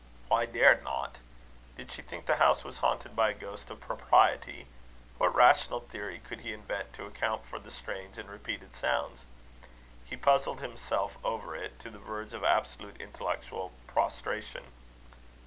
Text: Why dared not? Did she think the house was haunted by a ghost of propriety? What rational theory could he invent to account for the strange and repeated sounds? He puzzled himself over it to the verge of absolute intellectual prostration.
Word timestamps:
Why 0.29 0.47
dared 0.47 0.83
not? 0.83 1.17
Did 1.77 1.91
she 1.91 2.01
think 2.01 2.25
the 2.25 2.37
house 2.37 2.63
was 2.63 2.79
haunted 2.79 3.15
by 3.15 3.29
a 3.29 3.33
ghost 3.35 3.69
of 3.69 3.81
propriety? 3.81 4.65
What 5.19 5.35
rational 5.35 5.79
theory 5.81 6.17
could 6.17 6.39
he 6.39 6.53
invent 6.53 6.93
to 6.93 7.05
account 7.05 7.45
for 7.45 7.59
the 7.59 7.69
strange 7.69 8.17
and 8.17 8.27
repeated 8.27 8.73
sounds? 8.73 9.25
He 10.03 10.17
puzzled 10.17 10.59
himself 10.59 11.19
over 11.23 11.55
it 11.55 11.77
to 11.81 11.91
the 11.91 11.99
verge 11.99 12.33
of 12.33 12.43
absolute 12.43 12.99
intellectual 12.99 13.73
prostration. 13.85 14.63